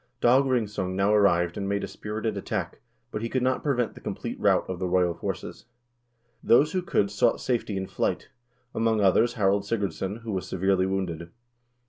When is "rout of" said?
4.39-4.79